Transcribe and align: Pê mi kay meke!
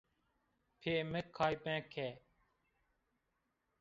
Pê 0.79 0.93
mi 1.11 1.21
kay 1.35 1.55
meke! 1.63 2.09